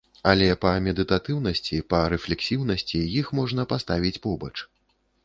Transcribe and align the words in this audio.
Але 0.29 0.45
па 0.63 0.69
медытатыўнасці, 0.85 1.81
па 1.95 1.99
рэфлексіўнасці 2.13 3.03
іх 3.19 3.29
можна 3.41 3.67
паставіць 3.75 4.15
побач. 4.25 4.53